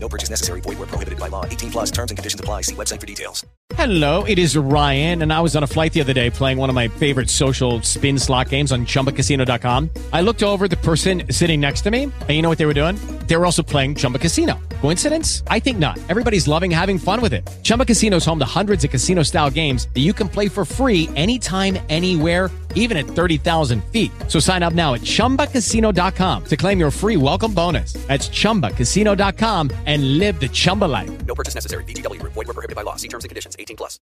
[0.00, 0.60] No purchase necessary.
[0.60, 1.44] Void where prohibited by law.
[1.44, 2.62] 18 plus terms and conditions apply.
[2.62, 3.44] See website for details.
[3.74, 6.70] Hello, it is Ryan, and I was on a flight the other day playing one
[6.70, 9.90] of my favorite social spin slot games on chumbacasino.com.
[10.12, 12.74] I looked over the person sitting next to me, and you know what they were
[12.74, 12.96] doing?
[13.26, 14.58] They were also playing Chumba Casino.
[14.80, 15.42] Coincidence?
[15.48, 15.98] I think not.
[16.08, 17.48] Everybody's loving having fun with it.
[17.62, 20.64] Chumba Casino is home to hundreds of casino style games that you can play for
[20.64, 24.10] free anytime, anywhere, even at 30,000 feet.
[24.26, 27.92] So sign up now at chumbacasino.com to claim your free welcome bonus.
[28.08, 31.10] That's chumbacasino.com and live the Chumba life.
[31.26, 31.84] No purchase necessary.
[31.84, 32.20] VGW.
[32.22, 32.96] Void where prohibited by law.
[32.96, 33.54] See terms and conditions.
[33.58, 34.00] 18 plus.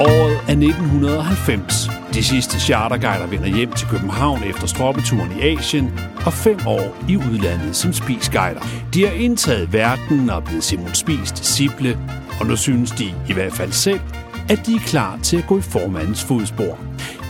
[0.00, 1.90] Året er 1990.
[2.14, 7.16] De sidste charterguider vender hjem til København efter stroppeturen i Asien og fem år i
[7.16, 8.60] udlandet som spisguider.
[8.94, 11.98] De har indtaget verden og blevet Simon Spis disciple,
[12.40, 14.00] og nu synes de, i hvert fald selv,
[14.48, 16.78] at de er klar til at gå i formandens fodspor.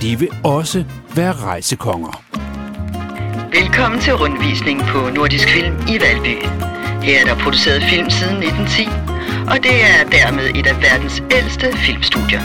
[0.02, 0.84] De vil også
[1.14, 2.22] være rejsekonger.
[3.60, 6.36] Velkommen til rundvisning på Nordisk Film i Valby.
[7.02, 8.88] Her er der produceret film siden 1910,
[9.52, 12.40] og det er dermed et af verdens ældste filmstudier.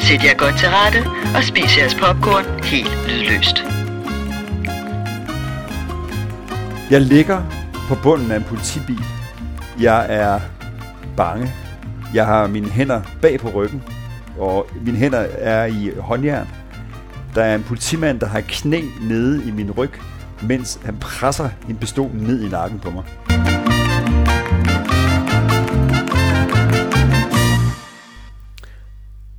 [0.00, 1.00] Sæt jer godt til rette
[1.36, 3.56] og spis jeres popcorn helt lydløst.
[6.90, 7.42] Jeg ligger
[7.88, 9.04] på bunden af en politibil.
[9.80, 10.40] Jeg er
[11.16, 11.52] bange.
[12.14, 13.82] Jeg har mine hænder bag på ryggen,
[14.38, 16.48] og mine hænder er i håndjern.
[17.34, 19.90] Der er en politimand, der har et knæ nede i min ryg,
[20.42, 23.04] mens han presser en pistol ned i nakken på mig.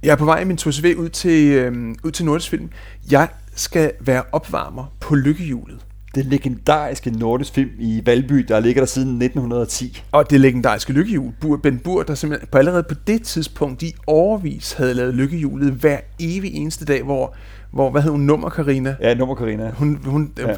[0.03, 2.69] Jeg er på vej i min 2CV ud til, øh, ud til Nordisk Film.
[3.11, 5.85] Jeg skal være opvarmer på lykkehjulet.
[6.16, 10.03] Det legendariske nordisk film i Valby, der ligger der siden 1910.
[10.12, 13.95] Og det legendariske lykkehjul, Bur, Ben Bur, der simpelthen på allerede på det tidspunkt i
[14.07, 17.35] overvis havde lavet lykkehjulet hver evig eneste dag, hvor,
[17.75, 18.96] hvor hvad hed hun, nummer Karina?
[19.02, 19.72] Ja, nummer Karina.
[19.78, 20.50] Hun, hun Ja.
[20.50, 20.56] ja.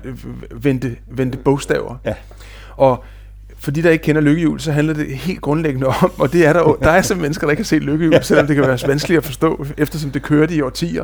[0.51, 1.95] vendte, vendte bogstaver.
[2.05, 2.13] Ja.
[2.75, 3.03] Og
[3.59, 6.53] for de, der ikke kender lykkehjul, så handler det helt grundlæggende om, og det er
[6.53, 9.17] der, der er simpelthen mennesker, der ikke har set lykkehjul, selvom det kan være vanskeligt
[9.17, 11.03] at forstå, eftersom det kørte i årtier.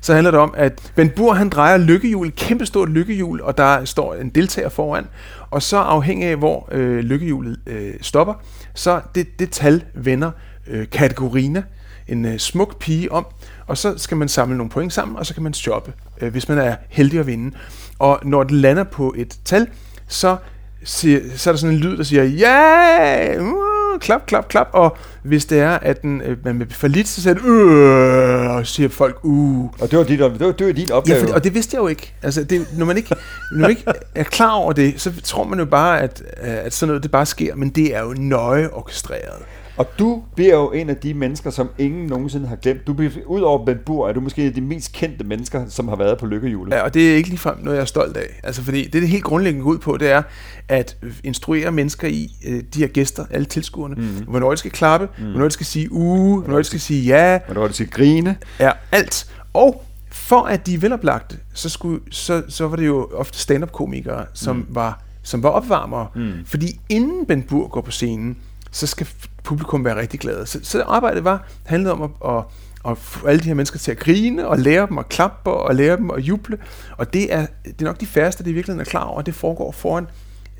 [0.00, 3.84] Så handler det om, at Ben Bur, han drejer lykkehjul, et kæmpestort lykkehjul, og der
[3.84, 5.06] står en deltager foran,
[5.50, 8.34] og så afhængig af, hvor øh, lykkehjulet øh, stopper,
[8.74, 10.30] så det, det tal vender
[10.66, 11.62] øh, Katarina,
[12.08, 13.26] en øh, smuk pige, om,
[13.70, 16.48] og så skal man samle nogle point sammen, og så kan man shoppe, øh, hvis
[16.48, 17.56] man er heldig at vinde.
[17.98, 19.66] Og når det lander på et tal,
[20.08, 20.36] så,
[20.84, 24.96] siger, så er der sådan en lyd, der siger, ja, uh, klap, klap, klap, og
[25.22, 29.18] hvis det er, at den, øh, man for lidt, så siger øh, og siger folk,
[29.22, 29.64] uh.
[29.80, 31.26] Og det var, dit, det var, det var din Ja, opgave.
[31.26, 32.14] for, og det vidste jeg jo ikke.
[32.22, 33.14] Altså, det, når, man ikke
[33.52, 36.88] når man ikke er klar over det, så tror man jo bare, at, at sådan
[36.88, 39.42] noget det bare sker, men det er jo nøje orkestreret.
[39.80, 42.86] Og du bliver jo en af de mennesker, som ingen nogensinde har glemt.
[42.86, 45.88] Du bliver, udover Ben Bur, er du måske en af de mest kendte mennesker, som
[45.88, 46.72] har været på lykkehjulet.
[46.72, 48.40] Ja, og det er ikke ligefrem noget, jeg er stolt af.
[48.42, 50.22] Altså, fordi det, det helt grundlæggende går ud på, det er
[50.68, 54.24] at instruere mennesker i, øh, de her gæster, alle tilskuerne, mm.
[54.28, 55.30] hvornår de skal klappe, mm.
[55.30, 58.36] hvornår de skal sige uh, hvornår de skal sige ja, Hvornår de skal grine.
[58.58, 59.32] Ja, alt.
[59.52, 64.24] Og for at de er veloplagte, så, skulle, så, så var det jo ofte stand-up-komikere,
[64.34, 64.66] som, mm.
[64.68, 66.06] var, som var opvarmere.
[66.14, 66.32] Mm.
[66.46, 68.36] Fordi inden Ben Bur går på scenen,
[68.70, 69.08] så skal
[69.44, 70.46] publikum være rigtig glade.
[70.46, 72.44] Så, så arbejdet var, handlede om at, at,
[72.90, 75.74] at få alle de her mennesker til at grine, og lære dem at klappe, og
[75.74, 76.58] lære dem at juble.
[76.96, 79.26] Og det er, det er nok de færreste, der i virkeligheden er klar over, at
[79.26, 80.06] det foregår foran,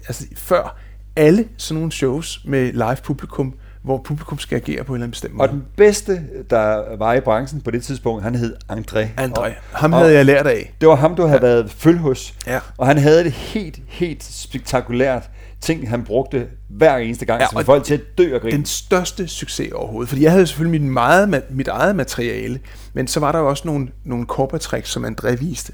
[0.08, 0.76] altså før
[1.16, 5.10] alle sådan nogle shows med live publikum, hvor publikum skal agere på en eller anden
[5.10, 5.48] bestemt måde.
[5.48, 9.20] Og den bedste, der var i branchen på det tidspunkt, han hed André.
[9.20, 10.74] André, Og, ham og havde jeg lært af.
[10.80, 11.46] Det var ham, du havde ja.
[11.46, 12.34] været føl hos.
[12.46, 12.60] Ja.
[12.76, 17.64] Og han havde det helt, helt spektakulært ting, han brugte hver eneste gang, ja, som
[17.64, 18.56] folk til at dø og grine.
[18.56, 20.08] den største succes overhovedet.
[20.08, 22.60] Fordi jeg havde selvfølgelig mit, meget, mit eget materiale,
[22.92, 25.72] men så var der jo også nogle, nogle corporate som André viste.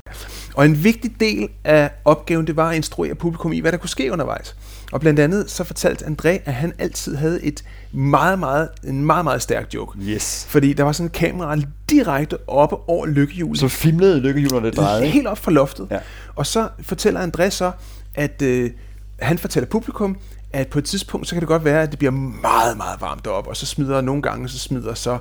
[0.55, 3.89] Og en vigtig del af opgaven, det var at instruere publikum i, hvad der kunne
[3.89, 4.57] ske undervejs.
[4.93, 9.25] Og blandt andet så fortalte André, at han altid havde et meget, meget, en meget,
[9.25, 9.99] meget stærk joke.
[9.99, 10.47] Yes.
[10.49, 11.57] Fordi der var sådan en kamera
[11.91, 13.61] direkte oppe over lykkehjulet.
[13.61, 15.07] Så filmede lykkehjulet det drejede.
[15.07, 15.87] Helt op fra loftet.
[15.91, 15.99] Ja.
[16.35, 17.71] Og så fortæller André så,
[18.15, 18.71] at øh,
[19.19, 20.17] han fortæller publikum,
[20.53, 23.25] at på et tidspunkt, så kan det godt være, at det bliver meget, meget varmt
[23.25, 25.19] deroppe, og så smider nogle gange, så smider så,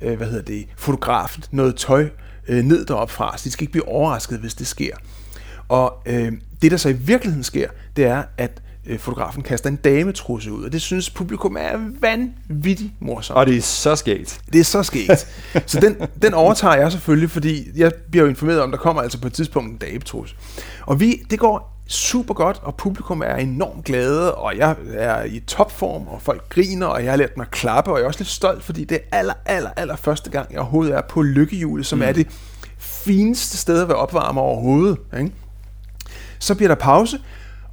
[0.00, 2.08] øh, hvad hedder det, fotografen noget tøj
[2.48, 4.96] øh, ned deroppe fra, så de skal ikke blive overrasket, hvis det sker.
[5.68, 9.76] Og øh, det, der så i virkeligheden sker, det er, at øh, fotografen kaster en
[9.76, 13.36] dametrusse ud, og det synes publikum er vanvittigt morsomt.
[13.36, 14.40] Og det er så skægt.
[14.52, 15.26] Det er så sket.
[15.66, 19.20] så den, den overtager jeg selvfølgelig, fordi jeg bliver jo informeret om, der kommer altså
[19.20, 20.36] på et tidspunkt en dametrus.
[20.86, 25.40] Og vi, det går super godt, og publikum er enormt glade, og jeg er i
[25.40, 28.20] topform, og folk griner, og jeg har lært mig at klappe, og jeg er også
[28.20, 31.86] lidt stolt, fordi det er aller, aller, aller første gang, jeg overhovedet er på lykkehjulet,
[31.86, 32.04] som mm.
[32.04, 32.26] er det
[32.78, 34.98] fineste sted at være opvarmer overhovedet.
[35.18, 35.32] Ikke?
[36.38, 37.18] Så bliver der pause,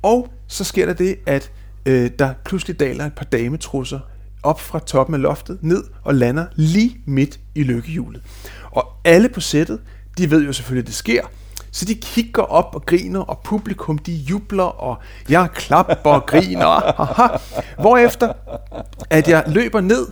[0.01, 1.51] og så sker der det, at
[1.85, 3.99] øh, der pludselig daler et par dametrusser
[4.43, 8.21] op fra toppen af loftet, ned og lander lige midt i lykkehjulet.
[8.71, 9.79] Og alle på sættet,
[10.17, 11.23] de ved jo selvfølgelig, at det sker,
[11.71, 14.97] så de kigger op og griner, og publikum de jubler, og
[15.29, 17.03] jeg klapper og griner.
[17.03, 17.37] Haha.
[17.79, 18.33] Hvorefter,
[19.09, 20.07] at jeg løber ned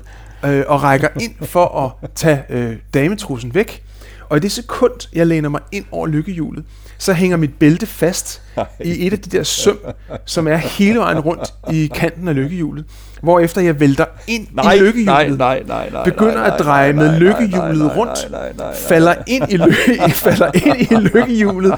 [0.45, 3.83] øh, og rækker ind for at tage øh, dametrussen væk.
[4.29, 6.65] Og i det sekund, jeg læner mig ind over lykkehjulet,
[6.97, 8.41] så hænger mit bælte fast
[8.83, 9.77] i et af de der søm,
[10.25, 12.85] som er hele vejen rundt i kanten af lykkehjulet.
[13.21, 16.93] Hvorefter jeg vælter ind Nej, i lykkehjulet, nej, nej, nej, nej, begynder nej, at dreje
[16.93, 18.31] nej, med lykkehjulet rundt,
[18.75, 21.73] falder ind i ly- falder ind i lykkehjulet,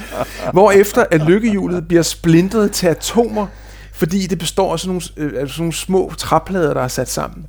[0.54, 3.48] hvorefter at lykkehjulet bliver splintret til atomer,
[3.94, 7.10] fordi det består af sådan nogle, øh, af sådan nogle små træplader, der er sat
[7.10, 7.46] sammen.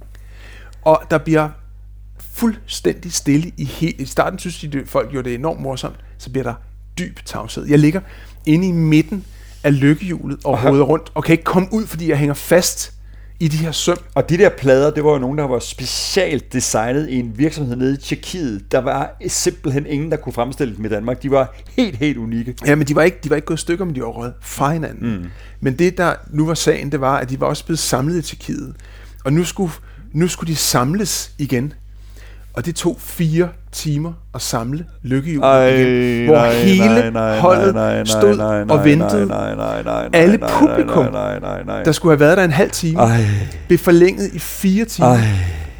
[0.82, 1.48] Og der bliver
[2.32, 3.92] fuldstændig stille i hele...
[3.92, 5.96] I starten synes de, folk gjorde det enormt morsomt.
[6.18, 6.54] Så bliver der
[7.00, 7.66] dyb tavshed.
[7.66, 8.00] Jeg ligger
[8.46, 9.24] inde i midten
[9.64, 12.92] af lykkehjulet og hovedet rundt, og kan ikke komme ud, fordi jeg hænger fast
[13.40, 13.98] i de her søm.
[14.14, 17.76] Og de der plader, det var jo nogen, der var specielt designet i en virksomhed
[17.76, 18.72] nede i Tjekkiet.
[18.72, 21.22] Der var simpelthen ingen, der kunne fremstille dem i Danmark.
[21.22, 22.54] De var helt, helt unikke.
[22.66, 24.34] Ja, men de var ikke, de var ikke gået i stykker, men de var røget
[24.40, 25.16] fra hinanden.
[25.16, 25.24] Mm.
[25.60, 28.22] Men det, der nu var sagen, det var, at de var også blevet samlet i
[28.22, 28.76] Tjekkiet.
[29.24, 29.72] Og nu skulle,
[30.12, 31.72] nu skulle de samles igen.
[32.54, 37.38] Og det tog fire timer at samle lykkehjulet Ej, igen, hvor nej, hele nej, nej,
[37.38, 39.26] holdet nej, nej, stod nej, og nej, ventede.
[39.26, 42.50] nej, nej, nej, nej, Alle publikum, nej, nej, nej, der skulle have været der en
[42.50, 43.24] halv time, Ej.
[43.66, 45.08] blev forlænget i fire timer.
[45.08, 45.20] Ej.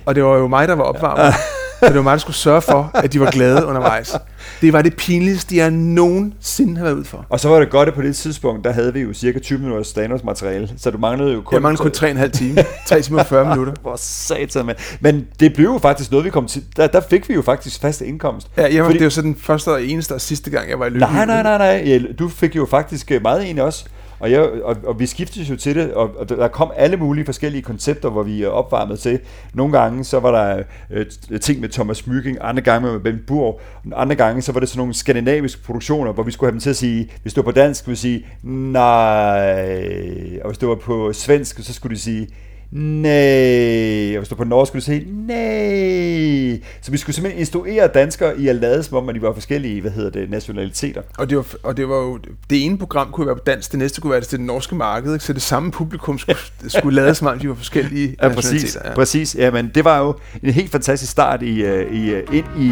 [0.07, 1.35] Og det var jo mig, der var opvarmet.
[1.81, 4.17] Så det var mig, der skulle sørge for, at de var glade undervejs.
[4.61, 7.27] Det var det pinligste, jeg nogensinde har været ud for.
[7.29, 9.59] Og så var det godt, at på det tidspunkt, der havde vi jo cirka 20
[9.59, 11.55] minutters Stanos materiale, så du manglede jo kun...
[11.55, 12.63] Jeg manglede kun 3,5 timer.
[12.87, 13.73] 3 timer og 40 minutter.
[13.83, 14.77] Hvor satan, mand.
[15.01, 16.63] Men det blev jo faktisk noget, vi kom til...
[16.77, 18.49] Der, der fik vi jo faktisk fast indkomst.
[18.57, 20.79] Ja, var, Fordi- det er jo så den første og eneste og sidste gang, jeg
[20.79, 21.01] var i lykke.
[21.01, 21.83] Nej, nej, nej, nej.
[21.87, 23.85] Ja, Du fik jo faktisk øh, meget ind også.
[24.21, 27.25] Og, jeg, og, og vi skiftede jo til det, og, og der kom alle mulige
[27.25, 29.21] forskellige koncepter, hvor vi opvarmede til.
[29.55, 31.07] Nogle gange så var der øh,
[31.41, 33.61] ting med Thomas Smyking, andre gange med Ben Burg,
[33.97, 36.71] andre gange så var det sådan nogle skandinaviske produktioner, hvor vi skulle have dem til
[36.71, 40.75] at sige, hvis det var på dansk, skulle vi sige nej, og hvis det var
[40.75, 42.29] på svensk, så skulle de sige
[42.73, 46.61] nej, og hvis var på norsk, skulle de sige nej.
[46.83, 49.81] Så vi skulle simpelthen instruere danskere i at lade som om, at de var forskellige,
[49.81, 51.03] hvad hedder det, nationaliteter.
[51.19, 52.19] Og det, var, og det var jo,
[52.51, 55.13] det ene program kunne være på dansk, det næste kunne være til det norske marked,
[55.13, 55.25] ikke?
[55.25, 56.39] så det samme publikum skulle,
[56.79, 58.79] skulle lade som om, de var forskellige Ja, præcis.
[58.85, 58.95] Ja.
[58.95, 59.35] præcis.
[59.35, 62.67] Jamen, det var jo en helt fantastisk start i, øh, i, øh, ind i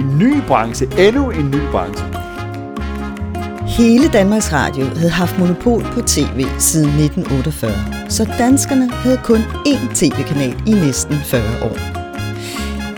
[0.00, 0.88] en ny branche.
[0.98, 2.31] Endnu en ny branche.
[3.72, 7.72] Hele Danmarks Radio havde haft monopol på tv siden 1948,
[8.08, 11.76] så danskerne havde kun én tv-kanal i næsten 40 år.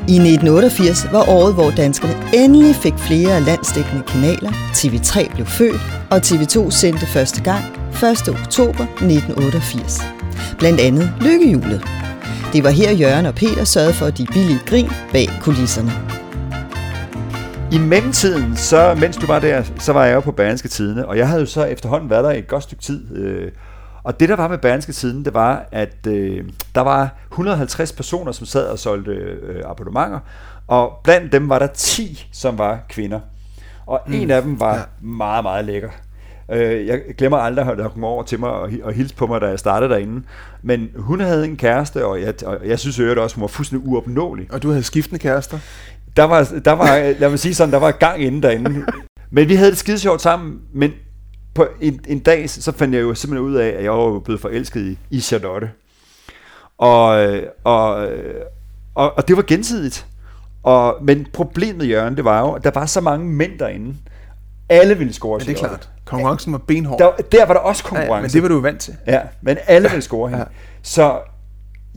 [0.09, 4.51] I 1988 var året, hvor danskerne endelig fik flere landsdækkende kanaler.
[4.51, 5.81] TV3 blev født,
[6.11, 8.29] og TV2 sendte første gang 1.
[8.29, 10.03] oktober 1988.
[10.59, 11.85] Blandt andet Lykkehjulet.
[12.53, 16.14] Det var her Jørgen og Peter sørgede for de billige grin bag kulisserne.
[17.75, 21.19] I mellemtiden, så, mens du var der, så var jeg jo på Berlingske Tidene, og
[21.19, 23.17] jeg havde jo så efterhånden været der i et godt stykke tid.
[23.17, 23.53] Øh,
[24.03, 28.33] og det, der var med Berlingske Tidene, det var, at øh, der var 150 personer,
[28.33, 30.19] som sad og solgte øh, abonnementer,
[30.67, 33.21] og blandt dem var der 10, som var kvinder.
[33.87, 34.15] Og mm.
[34.15, 34.83] en af dem var ja.
[35.01, 35.91] meget, meget lækker.
[36.53, 39.41] Øh, jeg glemmer aldrig, at der kom over til mig og, og hilse på mig,
[39.41, 40.23] da jeg startede derinde.
[40.63, 43.89] Men hun havde en kæreste, og jeg, og jeg synes øvrigt også, hun var fuldstændig
[43.89, 44.49] uopnåelig.
[44.53, 45.59] Og du havde skiftende kærester?
[46.17, 48.85] Der var, der var, lad mig sige sådan, der var gang inde derinde.
[49.31, 50.93] Men vi havde det skide sjovt sammen, men
[51.55, 54.41] på en, en dag, så fandt jeg jo simpelthen ud af, at jeg var blevet
[54.41, 55.71] forelsket i, i Charlotte.
[56.79, 57.07] Og,
[57.65, 58.09] og,
[58.95, 60.07] og, og det var gensidigt.
[60.63, 63.95] Og, men problemet, Jørgen, det var jo, at der var så mange mænd derinde.
[64.69, 65.83] Alle ville score Ja, det er Charlotte.
[65.85, 65.89] klart.
[66.05, 66.99] Konkurrencen var benhård.
[66.99, 68.23] Der, der var der også Ja, konkurrence.
[68.23, 68.95] men det var du jo vant til.
[69.07, 70.43] Ja, men alle ville score hende.
[70.43, 70.49] Ja.
[70.51, 70.57] Ja.
[70.83, 71.19] Så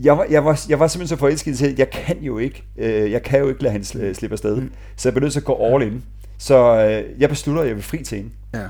[0.00, 2.64] jeg var, jeg, var, jeg var simpelthen så forelsket til, at jeg kan jo ikke,
[2.76, 4.56] øh, jeg kan jo ikke lade hende sl- slippe afsted.
[4.56, 4.72] Mm.
[4.96, 6.04] Så jeg blev nødt til at gå all in.
[6.38, 8.30] Så øh, jeg beslutter, at jeg vil fri til hende.
[8.54, 8.66] Ja.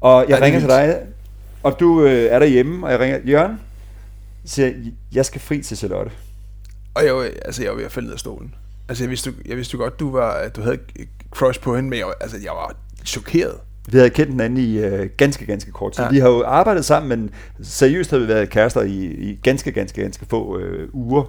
[0.00, 0.98] Og jeg er ringer til dig,
[1.62, 3.60] og du øh, er derhjemme, og jeg ringer, Jørgen,
[4.44, 6.10] siger, jeg, jeg skal fri til Charlotte.
[6.94, 8.54] Og jeg var, altså, jeg var ved at falde ned af stolen.
[8.88, 10.78] Altså, jeg vidste, jeg vidste godt, du, var, du havde
[11.30, 13.54] crush på hende, men jeg, altså, jeg var chokeret.
[13.92, 16.04] Vi havde kendt hinanden i øh, ganske, ganske kort tid.
[16.04, 16.10] Ja.
[16.10, 17.30] Vi har jo arbejdet sammen, men
[17.62, 21.24] seriøst har vi været kærester i, i ganske, ganske, ganske få øh, uger.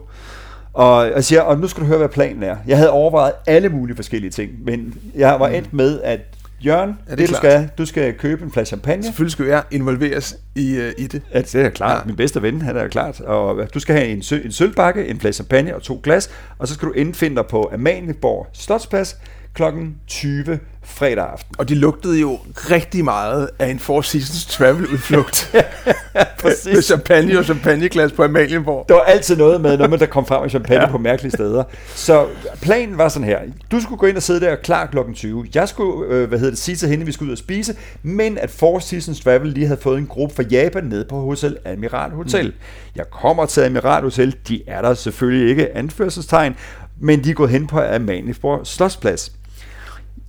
[0.74, 2.56] Og jeg siger, og nu skal du høre, hvad planen er.
[2.68, 6.20] Jeg havde overvejet alle mulige forskellige ting, men jeg var endt med, at
[6.66, 7.42] Jørgen, Ja, det er det, du klart.
[7.42, 9.04] skal, du skal købe en flaske champagne.
[9.04, 11.22] Selvfølgelig skal jeg involveres i, øh, i det.
[11.34, 12.02] Ja, det er klart.
[12.02, 12.06] Ja.
[12.06, 13.22] Min bedste ven, han er klart.
[13.22, 16.68] Og du skal have en, sø, en sølvbakke, en flaske champagne og to glas, og
[16.68, 19.18] så skal du indfinde dig på Amalieborg Slotsplads
[19.54, 21.56] klokken 20 fredag aften.
[21.58, 25.56] Og de lugtede jo rigtig meget af en Four Seasons travel udflugt.
[26.42, 26.74] Præcis.
[26.74, 28.86] med champagne og champagneglas på Amalienborg.
[28.90, 30.92] Der var altid noget med, når man der kom frem med champagne Ja.
[30.92, 31.64] på mærkelige steder.
[31.96, 32.28] Så
[32.62, 33.40] planen var sådan her.
[33.72, 35.46] Du skulle gå ind og sidde der klar klokken 20.
[35.56, 37.76] Jeg skulle, øh, hvad hedder det, sige til hende, at vi skulle ud og spise,
[38.04, 41.58] men at Four Seasons Travel lige havde fået en gruppe fra Japan ned på Hotel
[41.66, 42.46] Admiral Hotel.
[42.46, 42.54] Mm.
[42.96, 44.36] Jeg kommer til Admiral Hotel.
[44.48, 46.56] De er der selvfølgelig ikke anførselstegn,
[47.00, 49.32] men de er gået hen på Amalienborg Slotsplads.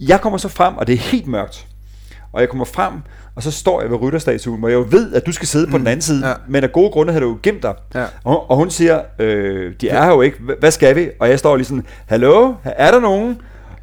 [0.00, 1.66] Jeg kommer så frem, og det er helt mørkt.
[2.33, 2.92] Og jeg kommer frem,
[3.35, 5.78] og så står jeg ved rytterstatuen, hvor jeg jo ved, at du skal sidde på
[5.78, 6.35] den anden side, ja.
[6.49, 7.75] men af gode grunde havde du jo gemt dig.
[7.95, 8.04] Ja.
[8.25, 11.11] Og, og hun siger, øh, de er her jo ikke, Hva- hvad skal vi?
[11.21, 13.40] Og jeg står lige sådan, hallo, er der nogen?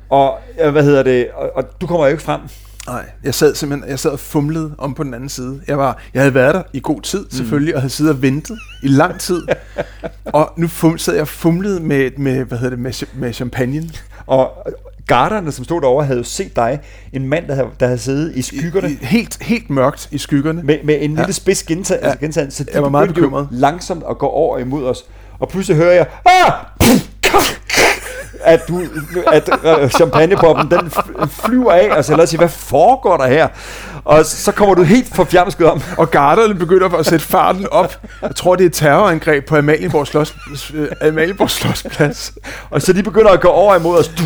[0.09, 2.41] Og øh, hvad hedder det, og, og du kommer jo ikke frem.
[2.88, 5.62] Nej, jeg sad simpelthen jeg sad og fumlede om på den anden side.
[5.67, 8.57] Jeg, var, jeg havde været der i god tid selvfølgelig, og havde siddet og ventet
[8.83, 9.41] i lang tid.
[10.25, 13.91] og nu fum, sad jeg og fumlede med, med, hvad hedder det, med, med champagnen.
[14.27, 14.51] Og
[15.07, 16.79] garderne, som stod derovre, havde jo set dig,
[17.13, 20.62] en mand, der havde, der havde siddet i skyggerne, I, helt, helt mørkt i skyggerne.
[20.63, 21.19] med, med en Ja.
[21.21, 22.05] lille spids gentag, Ja.
[22.05, 23.47] altså gentag, så de Jeg var meget bekymret.
[23.51, 25.03] langsomt at gå over imod os.
[25.39, 26.51] Og pludselig hører jeg, ah!
[28.43, 28.81] at, du,
[29.33, 30.91] at øh, champagnepoppen, den
[31.29, 33.47] flyver af, og så lader sige, hvad foregår der her?
[34.05, 35.81] Og så kommer du helt forfjamsket om.
[35.97, 38.00] Og garderne begynder at sætte farten op.
[38.21, 40.35] Jeg tror, det er et terrorangreb på Amalienborg, Slotts,
[40.74, 42.33] øh, Amalienborg Slotsplads.
[42.69, 44.07] Og så de begynder at gå over imod os.
[44.07, 44.24] Du,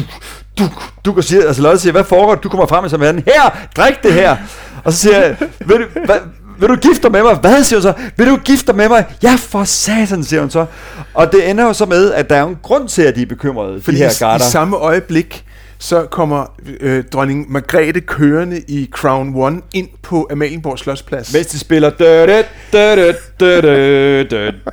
[0.60, 0.64] du,
[1.06, 2.36] du kan sige, altså Lotte siger, hvad foregår?
[2.36, 3.24] Du kommer frem med champagne.
[3.26, 4.38] Her, drik det her.
[4.84, 5.36] Og så siger jeg,
[5.66, 6.16] vil du, hvad,
[6.60, 7.36] vil du gifte dig med mig?
[7.36, 7.94] Hvad siger hun så?
[8.18, 9.06] Vil du gifte dig med mig?
[9.24, 10.66] Ja, for satan, siger hun så.
[11.14, 13.26] Og det ender jo så med, at der er en grund til, at de er
[13.26, 14.46] bekymrede, Fordi de her i, i garter.
[14.46, 15.46] samme øjeblik,
[15.80, 16.46] så kommer
[16.80, 21.34] øh, dronning Margrethe kørende i Crown One ind på Amalienborg Slotsplads.
[21.34, 22.46] Mens de spiller dødt,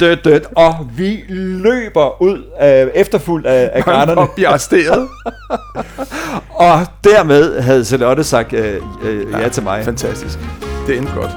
[0.01, 4.21] dødt, dødt, og vi løber ud af, efterfulgt af, af garderne.
[4.21, 5.09] og bliver arresteret.
[6.51, 9.85] Og dermed havde Charlotte sagt øh, øh, ja til mig.
[9.85, 10.39] Fantastisk.
[10.87, 11.31] Det endte godt.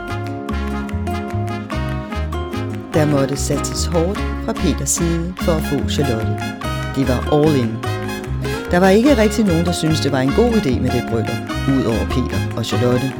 [2.93, 6.37] Der måtte satses hårdt fra Peters side for at få Charlotte.
[6.95, 7.88] De var all in.
[8.71, 11.41] Der var ikke rigtig nogen, der syntes, det var en god idé med det bryllup,
[11.69, 13.13] ud over Peter og Charlotte.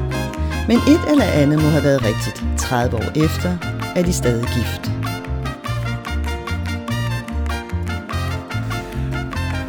[0.67, 2.43] Men et eller andet må have været rigtigt.
[2.57, 3.57] 30 år efter
[3.95, 4.91] er de stadig gift.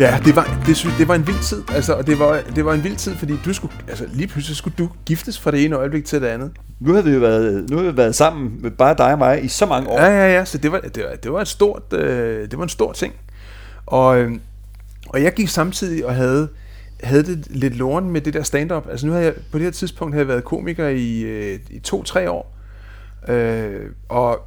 [0.00, 1.62] Ja, det var, det, synes, det var en vild tid.
[1.74, 4.56] Altså, og det var, det var en vild tid, fordi du skulle, altså, lige pludselig
[4.56, 6.50] skulle du giftes fra det ene øjeblik til det andet.
[6.80, 9.44] Nu har vi jo været, nu har vi været sammen med bare dig og mig
[9.44, 10.00] i så mange år.
[10.00, 10.44] Ja, ja, ja.
[10.44, 13.14] Så det var, det var, det var, et stort, øh, det var en stor ting.
[13.86, 14.32] Og, øh,
[15.10, 16.48] og jeg gik samtidig og havde,
[17.02, 18.86] havde det lidt loren med det der stand-up.
[18.90, 21.78] Altså nu havde jeg, på det her tidspunkt havde jeg været komiker i, øh, i
[21.78, 22.56] to-tre år.
[23.28, 24.38] Øh, og,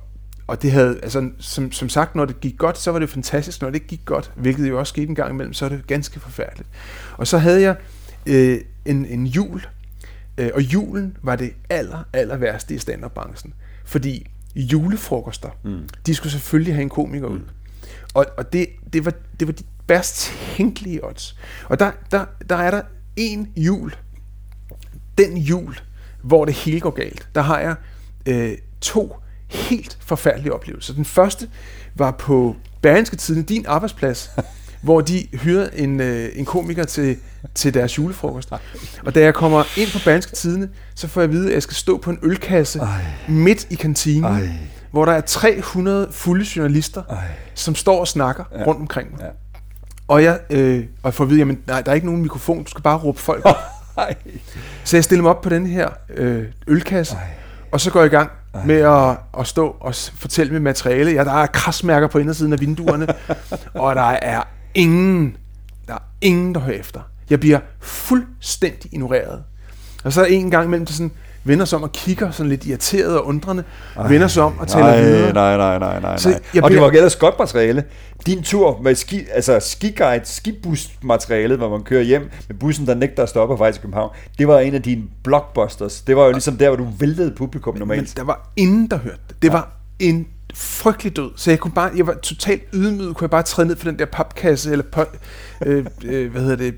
[0.47, 3.61] og det havde, altså som, som sagt, når det gik godt, så var det fantastisk.
[3.61, 5.87] Når det ikke gik godt, hvilket jo også skete en gang imellem, så er det
[5.87, 6.69] ganske forfærdeligt.
[7.17, 7.75] Og så havde jeg
[8.25, 9.65] øh, en, en jul,
[10.37, 13.53] øh, og julen var det aller, aller værste i stand-up-branchen.
[13.85, 15.89] Fordi julefrokoster, mm.
[16.05, 17.41] de skulle selvfølgelig have en komiker ud.
[18.13, 21.37] Og, og det, det, var, det var de bedst tænkelige odds.
[21.69, 22.81] Og der, der, der er der
[23.15, 23.95] en jul,
[25.17, 25.75] den jul,
[26.23, 27.75] hvor det hele går galt, der har jeg
[28.25, 29.15] øh, to
[29.47, 30.93] helt forfærdelige oplevelser.
[30.93, 31.49] Den første
[31.95, 34.31] var på Bergenske Tiden, din arbejdsplads,
[34.83, 37.17] hvor de hyrede en, øh, en komiker til,
[37.55, 38.51] til deres julefrokost.
[39.05, 41.63] Og da jeg kommer ind på Bergenske Tidene, så får jeg at vide, at jeg
[41.63, 43.05] skal stå på en ølkasse Ej.
[43.27, 44.49] midt i kantinen, Ej.
[44.91, 47.27] hvor der er 300 fulde journalister, Ej.
[47.53, 48.63] som står og snakker ja.
[48.63, 49.21] rundt omkring mig.
[49.21, 49.29] Ja.
[50.07, 52.63] Og jeg, øh, og jeg får at vide, jamen, nej, der er ikke nogen mikrofon,
[52.63, 53.55] du skal bare råbe folk op.
[53.97, 54.15] Ej.
[54.83, 57.27] Så jeg stiller mig op på den her øh, ølkasse, Ej.
[57.71, 58.65] og så går jeg i gang Ej.
[58.65, 61.11] med at, at stå og fortælle mit materiale.
[61.11, 63.07] Ja, der er krasmærker på indersiden af vinduerne,
[63.83, 64.43] og der er
[64.73, 65.37] ingen,
[65.87, 67.01] der er ingen, der hører efter.
[67.29, 69.43] Jeg bliver fuldstændig ignoreret.
[70.03, 71.11] Og så en gang imellem, så sådan,
[71.43, 73.63] vender sig om og kigger sådan lidt irriteret og undrende,
[73.97, 74.07] Ej.
[74.07, 75.33] vender sig om og taler nej, videre.
[75.33, 76.39] Nej, nej, nej, nej, Så nej.
[76.53, 77.83] jeg Og det bliver- var ellers godt materiale.
[78.25, 83.23] Din tur med ski, altså skiguide, skibus-materialet, hvor man kører hjem med bussen, der nægter
[83.23, 86.01] at stoppe faktisk i København, det var en af dine blockbusters.
[86.01, 88.17] Det var jo ligesom der, hvor du væltede publikum Men normalt.
[88.17, 89.35] der var ingen, der hørte det.
[89.41, 89.53] Det ja.
[89.53, 91.31] var en frygtelig død.
[91.35, 93.99] Så jeg kunne bare, jeg var totalt ydmyg, kunne jeg bare træde ned for den
[93.99, 95.03] der papkasse, eller på,
[95.65, 96.73] øh, øh, hvad hedder det,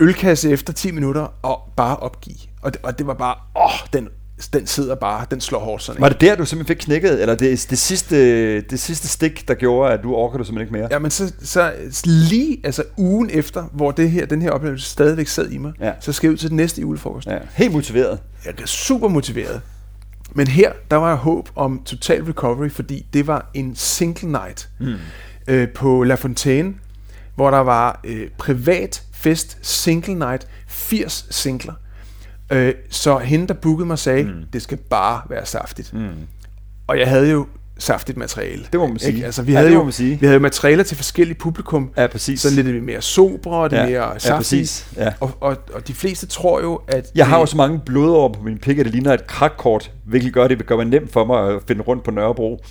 [0.00, 2.36] ølkasse efter 10 minutter og bare opgive.
[2.62, 4.08] Og det, og det var bare, åh, den,
[4.52, 6.00] den sidder bare, den slår hårdt sådan.
[6.02, 9.54] Var det der, du simpelthen fik knækket, eller det, det, sidste, det sidste stik, der
[9.54, 10.88] gjorde, at du orker det simpelthen ikke mere?
[10.90, 11.72] Ja, men så, så
[12.04, 15.92] lige altså ugen efter, hvor det her, den her oplevelse stadigvæk sad i mig, Ja.
[16.00, 17.26] så skal jeg ud til den næste julefrokost.
[17.26, 18.18] Ja, helt motiveret.
[18.44, 19.60] Jeg er super motiveret.
[20.34, 24.68] Men her, der var jeg håb om total recovery, fordi det var en single night
[24.80, 24.94] mm.
[25.48, 26.74] øh, på La Fontaine,
[27.34, 31.72] hvor der var øh, privat fest, single night, 80 singler.
[32.52, 34.32] Øh, så hende, der bookede mig, sagde, mm.
[34.52, 35.92] det skal bare være saftigt.
[35.94, 36.08] Mm.
[36.86, 37.46] Og jeg havde jo
[37.78, 38.64] saftigt materiale.
[38.72, 39.12] Det må man sige.
[39.14, 39.26] Ikke?
[39.26, 40.10] Altså, vi Ja, havde det jo man sige.
[40.20, 41.90] vi havde jo materialer til forskellige publikum.
[41.96, 42.40] Ja, præcis.
[42.40, 44.36] Sådan lidt mere sobre, og det Ja, mere ja, saftige.
[44.36, 44.88] præcis.
[44.96, 45.12] Ja.
[45.20, 47.06] Og, og, og de fleste tror jo, at...
[47.14, 49.90] Jeg har det- jo så mange blodår på min pik, at det ligner et krakkort,
[50.04, 52.64] hvilket gør det gør det nemt for mig at finde rundt på Nørrebro.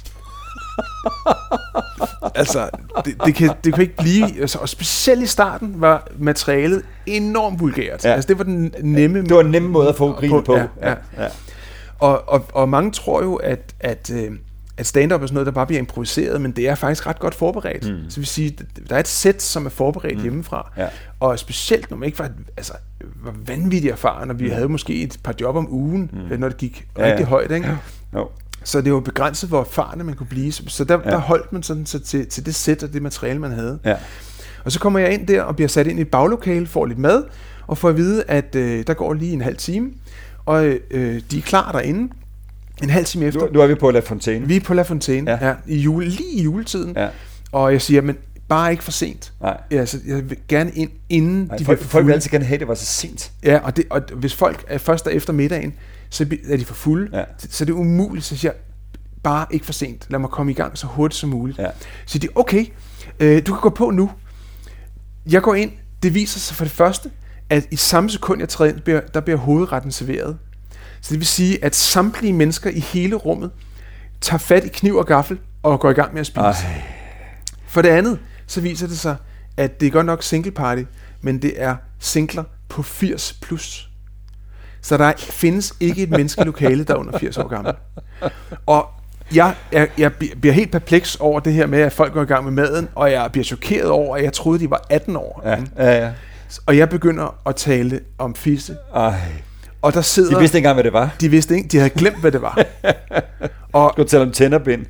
[2.35, 2.69] altså,
[3.05, 4.41] det, det, kan, det kan ikke blive...
[4.41, 8.03] Altså, og specielt i starten var materialet enormt vulgært.
[8.03, 8.09] Ja.
[8.09, 8.15] Ja.
[8.15, 9.21] Altså, det var den nemme...
[9.21, 10.55] Det var en nem måde at få grinet på.
[10.55, 10.95] Ja, ja.
[11.17, 11.27] ja.
[11.99, 14.31] Og, og, og mange tror jo, at, at, øh,
[14.77, 17.35] at stand-up er sådan noget, der bare bliver improviseret, men det er faktisk ret godt
[17.35, 17.89] forberedt.
[17.91, 18.09] Mm.
[18.09, 18.57] Så vil sige,
[18.89, 20.21] der er et sæt, som er forberedt mm.
[20.23, 20.71] hjemmefra.
[20.77, 20.87] Ja.
[21.19, 22.73] Og specielt, når man ikke var, altså,
[23.23, 26.39] var vanvittigt erfaren, og vi havde måske et par job om ugen, mm.
[26.39, 27.11] når det gik Ja, ja.
[27.11, 27.51] rigtig højt.
[27.51, 27.77] Ikke?
[28.13, 28.29] Jo.
[28.65, 30.51] Så det var begrænset, hvor erfarne man kunne blive.
[30.51, 31.09] Så der, ja.
[31.11, 33.79] der holdt man sådan så til, til det sæt og det materiale, man havde.
[33.85, 33.95] Ja.
[34.63, 36.99] Og så kommer jeg ind der og bliver sat ind i et baglokale, får lidt
[36.99, 37.23] mad,
[37.67, 39.89] og får at vide, at øh, der går lige en halv time,
[40.45, 42.13] og øh, de er klar derinde.
[42.83, 43.39] En halv time efter.
[43.41, 44.47] Nu, nu er vi på La Fontaine.
[44.47, 45.47] Vi er på La Fontaine, Ja.
[45.47, 45.53] ja.
[45.67, 46.93] I jule, lige i juletiden.
[46.97, 47.07] Ja.
[47.51, 48.17] Og jeg siger, men
[48.47, 49.33] bare ikke for sent.
[49.41, 49.57] Nej.
[49.71, 52.13] Altså, jeg vil gerne ind, inden Nej, de folk, bliver for folk vil fulde.
[52.13, 53.31] altid gerne have, at det var så sent.
[53.43, 55.73] Ja, og, det, og hvis folk er først er efter middagen,
[56.09, 57.17] så er de for fulde.
[57.17, 57.23] Ja.
[57.37, 58.59] Så, så det er umuligt, så siger jeg,
[59.23, 60.05] bare ikke for sent.
[60.09, 61.59] Lad mig komme i gang så hurtigt som muligt.
[61.59, 61.69] Ja.
[62.05, 62.65] Så de, okay,
[63.19, 64.11] øh, du kan gå på nu.
[65.29, 65.71] Jeg går ind,
[66.03, 67.11] det viser sig for det første,
[67.49, 70.37] at i samme sekund, jeg træder ind, bliver, der bliver hovedretten serveret.
[71.01, 73.51] Så det vil sige, at samtlige mennesker i hele rummet
[74.21, 76.39] tager fat i kniv og gaffel og går i gang med at spise.
[76.39, 76.81] Ej.
[77.67, 79.15] For det andet, så viser det sig,
[79.57, 80.83] at det er godt nok single party,
[81.21, 83.89] men det er singler på 80 plus.
[84.85, 87.73] Så der findes ikke et menneske i lokalet, der er under 80 år gammel.
[88.65, 88.89] Og
[89.35, 92.43] jeg, jeg, jeg bliver helt perpleks over det her med, at folk går i gang
[92.43, 95.41] med maden, og jeg bliver chokeret over, at jeg troede, de var 18 år.
[95.45, 96.11] Ja, ja, ja.
[96.65, 98.77] Og jeg begynder at tale om fisse.
[98.95, 99.13] Ej.
[99.81, 100.33] Og der sidder...
[100.33, 101.15] De vidste ikke engang, hvad det var.
[101.21, 102.65] De vidste ikke, de havde glemt, hvad det var.
[103.73, 104.85] og, Du tale om tænderbind.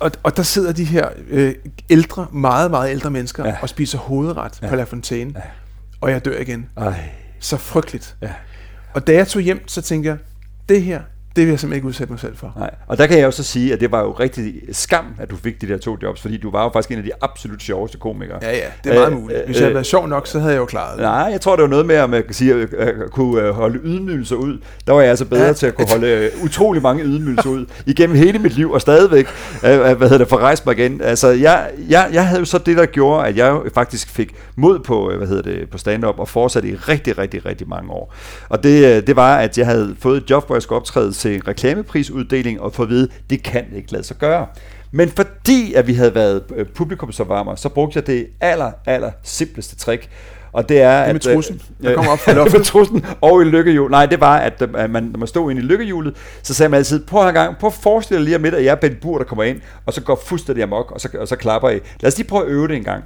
[0.00, 1.54] og, og der sidder de her øh,
[1.90, 3.56] ældre, meget, meget ældre mennesker ja.
[3.62, 4.68] og spiser hovedret ja.
[4.68, 5.32] på La Fontaine.
[5.36, 5.40] Ja.
[6.00, 6.68] Og jeg dør igen.
[6.76, 6.94] Ej.
[7.40, 8.16] Så frygteligt.
[8.22, 8.30] Ja.
[8.94, 10.18] Og da jeg tog hjem, så tænkte jeg,
[10.68, 11.02] det her,
[11.36, 12.52] det vil jeg simpelthen ikke udsætte mig selv for.
[12.56, 12.70] Nej.
[12.86, 15.36] Og der kan jeg jo så sige, at det var jo rigtig skam, at du
[15.36, 17.98] fik de der to jobs, fordi du var jo faktisk en af de absolut sjoveste
[17.98, 18.38] komikere.
[18.42, 19.46] Ja, ja, det er meget Øh, muligt.
[19.46, 21.02] Hvis øh, jeg havde været sjov nok, så havde jeg jo klaret det.
[21.02, 23.80] Nej, jeg tror, det var noget med, at man kan sige, at kunne øh, holde
[23.84, 24.58] ydmygelser ud.
[24.86, 25.52] Der var jeg altså bedre ja.
[25.52, 29.26] Til at kunne holde øh, utrolig mange ydmygelser ud igennem hele mit liv, og stadigvæk,
[29.64, 31.00] øh, øh, hvad hedder det, forrejse mig igen.
[31.00, 34.78] Altså, jeg, jeg, jeg havde jo så det, der gjorde, at jeg faktisk fik mod
[34.78, 38.14] på, øh, hvad hedder det, på stand-up, og fortsatte i rigtig, rigtig, rigtig mange år.
[38.48, 41.14] Og det, øh, det var, at jeg havde fået et job, hvor jeg skulle optræde
[41.20, 44.46] til en reklameprisuddeling, og få at vide, det kan ikke lade sig gøre.
[44.92, 49.76] Men fordi at vi havde været øh, publikumsopvarmer, så brugte jeg det aller, aller simpleste
[49.76, 50.08] trick.
[50.52, 52.64] Og det er, Det med at, øh, trussen, der kommer op fra loftet.
[52.72, 53.90] trussen og i lykkehjul.
[53.90, 56.70] Nej, det var, at, øh, at man, når man stod inde i lykkehjulet, så sagde
[56.70, 58.74] man altid, prøv en gang, prøv at forestille dig lige om lidt, at jeg er
[58.74, 61.70] Ben Bur, der kommer ind, og så går fuldstændig amok, og så, og så klapper
[61.70, 61.80] I.
[62.00, 63.04] Lad os lige prøve at øve det en gang.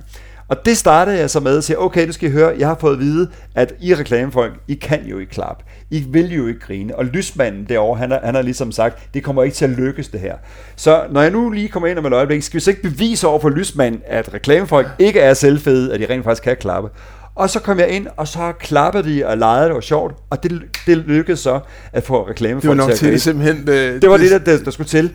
[0.49, 2.77] Og det startede jeg så med at sige, okay, nu skal I høre, jeg har
[2.81, 5.65] fået at vide, at I reklamefolk, I kan jo ikke klappe.
[5.91, 6.97] I vil jo ikke grine.
[6.97, 10.09] Og lysmanden derovre, han har, han har ligesom sagt, det kommer ikke til at lykkes
[10.09, 10.35] det her.
[10.77, 13.27] Så når jeg nu lige kommer ind om et øjeblik, skal vi så ikke bevise
[13.27, 16.89] over for lysmanden, at reklamefolk ikke er selvfede, at de rent faktisk kan klappe.
[17.37, 20.43] Og så kom jeg ind, og så klappede de og legede, det var sjovt, og
[20.43, 21.61] det, det lykkedes så
[21.93, 23.13] at få reklamefolk Det var nok til, grine.
[23.13, 23.69] det simpelthen...
[23.69, 25.13] Øh, Det var det, der, der, der skulle til.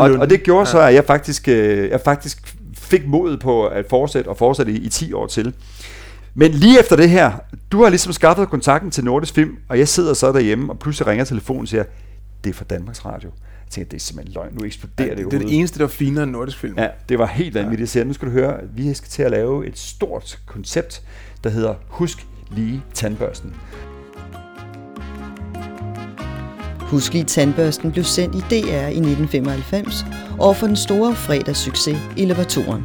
[0.00, 2.54] Og, og det gjorde så, at jeg faktisk, øh, jeg faktisk
[2.90, 5.54] fik modet på at fortsætte og fortsætte i, i 10 år til.
[6.34, 7.32] Men lige efter det her,
[7.72, 11.06] du har ligesom skaffet kontakten til Nordisk Film, og jeg sidder så derhjemme, og pludselig
[11.06, 11.84] ringer telefonen og siger,
[12.44, 13.30] det er fra Danmarks Radio.
[13.66, 15.84] Jeg tænker, det er simpelthen løgn, nu eksploderer Ja, det det er det eneste, der
[15.84, 16.78] var finere end nordisk film.
[16.78, 17.80] Ja, det var helt vanvittigt.
[17.80, 21.02] Jeg siger, nu skal du høre, vi skal til at lave et stort koncept,
[21.44, 23.54] der hedder Husk lige tandbørsten.
[26.90, 30.04] Husk i tandbørsten blev sendt i DR i 1995
[30.38, 32.84] og for den store fredagssucces Elevatoren.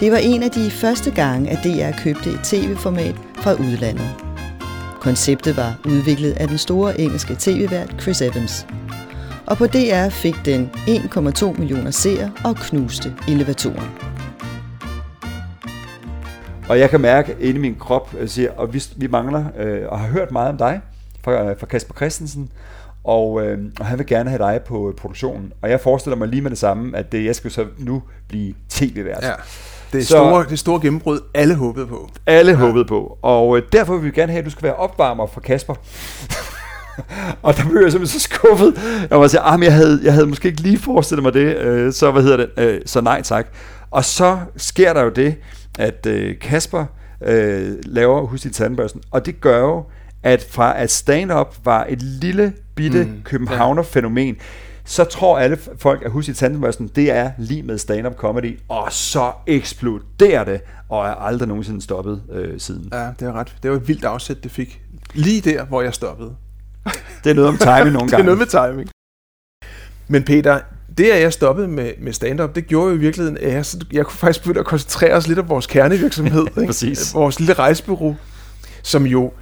[0.00, 4.10] Det var en af de første gange, at DR købte et tv-format fra udlandet.
[5.00, 8.66] Konceptet var udviklet af den store engelske tv-vært Chris Evans.
[9.46, 13.90] Og på DR fik den 1,2 millioner seere og knuste elevatoren.
[16.68, 19.82] Og jeg kan mærke inde i min krop, jeg siger, og vi, vi mangler, øh,
[19.88, 20.80] og har hørt meget om dig
[21.24, 22.50] fra, øh, fra Kasper Christensen,
[23.04, 25.52] og, øh, og han vil gerne have dig på produktionen.
[25.62, 28.54] Og jeg forestiller mig lige med det samme, at det, jeg skal så nu blive
[28.68, 29.22] tv-vært.
[29.22, 29.32] Ja.
[29.92, 32.08] Det er Så- store, det store gennembrud, alle håbede på.
[32.26, 32.58] Alle ja.
[32.58, 33.18] håbede på.
[33.22, 35.74] Og øh, derfor vil vi gerne have, at du skal være opvarmer for Kasper.
[37.42, 38.74] og der blev jeg simpelthen så skuffet.
[39.10, 41.56] Jeg var sige, ah, men jeg havde, jeg havde måske ikke lige forestillet mig det.
[41.56, 42.48] Øh, så hvad hedder det?
[42.56, 43.46] Øh, så nej tak.
[43.90, 45.34] Og så sker der jo det,
[45.78, 46.84] at øh, Kasper
[47.24, 49.02] øh, laver Hus i tandbørsten.
[49.10, 49.84] Og det gør jo,
[50.22, 54.36] at fra at stand-up var et lille bitte mm, københavner-fænomen,
[54.84, 58.92] så tror alle folk, at Hus i tandbørsten, det er lige med stand-up comedy, og
[58.92, 62.88] så eksploderer det, og er aldrig nogensinde stoppet øh, siden.
[62.92, 63.56] Ja, det er ret.
[63.62, 64.82] Det var et vildt afsæt, det fik.
[65.14, 66.34] Lige der, hvor jeg stoppede.
[67.24, 68.24] Det er noget om timing nogle det er gange.
[68.24, 68.90] noget med timing.
[70.08, 70.60] Men Peter,
[70.98, 73.84] det at jeg stoppede med, med stand-up, det gjorde jo i virkeligheden, at jeg, så-
[73.92, 76.46] jeg kunne faktisk begynde at koncentrere os lidt om vores kernevirksomhed.
[76.56, 76.66] ikke?
[76.66, 77.14] Præcis.
[77.14, 78.16] Vores lille rejsebureau,
[78.82, 79.32] som jo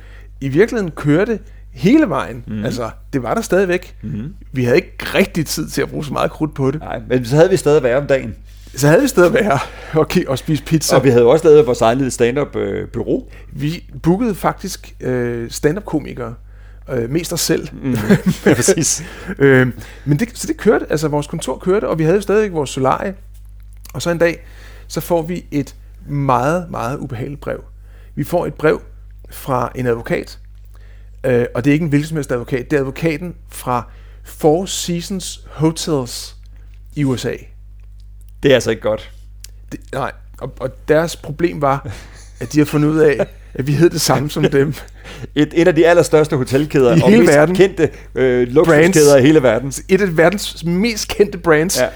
[0.41, 1.39] i virkeligheden kørte
[1.73, 2.45] hele vejen.
[2.47, 2.65] Mm.
[2.65, 3.97] Altså, det var der stadigvæk.
[4.03, 4.35] Mm.
[4.53, 6.81] Vi havde ikke rigtig tid til at bruge så meget krudt på det.
[6.81, 8.35] Nej, men så havde vi stadig været om dagen.
[8.75, 9.59] Så havde vi stadig være
[9.93, 10.97] og, ki- og spise pizza.
[10.97, 13.25] Og vi havde også lavet vores egen lille stand-up øh, bureau.
[13.53, 16.35] Vi bookede faktisk øh, stand-up-komikere.
[16.93, 17.69] Øh, mest os selv.
[17.83, 17.91] Mm.
[18.47, 19.03] Ja, præcis.
[19.39, 19.67] øh,
[20.05, 22.71] men det, så det kørte, altså vores kontor kørte, og vi havde jo stadig vores
[22.71, 23.15] solarie.
[23.95, 24.47] Og så en dag,
[24.89, 25.75] så får vi et
[26.09, 27.65] meget, meget ubehageligt brev.
[28.15, 28.81] Vi får et brev
[29.31, 30.39] fra en advokat,
[31.25, 33.91] øh, og det er ikke en hvilken som helst advokat, det er advokaten fra
[34.25, 36.37] Four Seasons Hotels
[36.95, 37.35] i USA.
[38.43, 39.13] Det er altså ikke godt.
[39.73, 41.91] Det, nej, og, og deres problem var,
[42.41, 44.75] at de har fundet ud af, at vi hed det samme som dem.
[45.35, 47.55] Et, et af de allerstørste hotelkæder, I og hele mest verden.
[47.55, 49.73] kendte øh, luksuskæder i hele verden.
[49.89, 51.89] Et af verdens mest kendte brands, ja.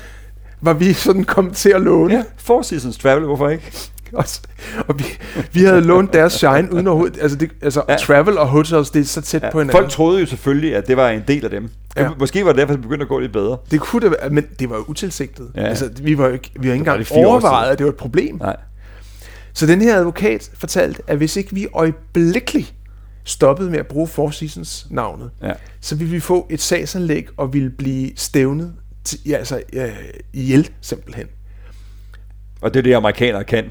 [0.61, 2.15] var vi sådan kommet til at låne.
[2.15, 3.73] Ja, Four Seasons Travel, hvorfor ikke?
[4.23, 4.41] Også,
[4.89, 5.05] og vi,
[5.53, 7.97] vi havde lånt deres shine uden overhovedet, altså, det, altså Ja.
[7.97, 9.81] travel og hotels, det er så tæt Ja, på hinanden.
[9.81, 11.69] folk troede jo selvfølgelig, at det var en del af dem.
[11.97, 12.09] Ja.
[12.19, 13.59] Måske var det derfor, det begyndte at gå lidt bedre.
[13.71, 15.51] Det kunne det være, men det var jo utilsigtet.
[15.55, 15.61] Ja.
[15.63, 17.97] Altså, vi var jo ikke, vi har ikke var engang overvejet, at det var et
[17.97, 18.37] problem.
[18.41, 18.57] Nej.
[19.53, 22.75] Så den her advokat fortalte, at hvis ikke vi øjeblikkeligt
[23.25, 25.53] stoppede med at bruge Four Seasons navnet, Ja.
[25.81, 28.73] så ville vi få et sagsanlæg og ville blive stævnet
[29.05, 29.89] til, ja, altså, øh,
[30.33, 31.27] ihjel simpelthen.
[32.61, 33.65] Og det er det, amerikanere kan.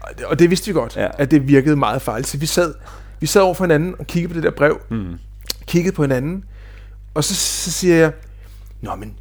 [0.00, 1.06] Og det, og det vidste vi godt, Ja.
[1.18, 2.28] at det virkede meget farligt.
[2.28, 2.74] Så vi sad,
[3.20, 5.14] vi sad over for hinanden og kiggede på det der brev, mm.
[5.66, 6.44] kiggede på hinanden,
[7.14, 8.12] og så, så siger jeg,
[8.82, 9.14] Nå, men